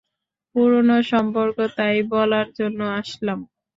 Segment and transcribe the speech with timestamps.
[0.55, 3.39] পুরনো সম্পর্ক, তাই বলার জন্য আসলাম।